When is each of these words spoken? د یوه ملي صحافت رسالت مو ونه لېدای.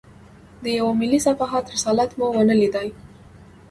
د 0.63 0.65
یوه 0.77 0.91
ملي 1.01 1.19
صحافت 1.25 1.65
رسالت 1.73 2.09
مو 2.17 2.25
ونه 2.35 2.55
لېدای. 2.61 2.89